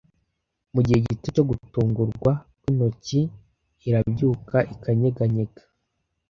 [0.73, 3.19] mugihe gito cyo gutungurwa kwintoki
[3.87, 5.63] irabyuka ikanyeganyega